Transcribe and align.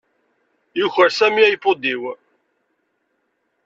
Yuker 0.79 1.09
Sami 1.17 1.41
iPod-iw. 1.47 2.01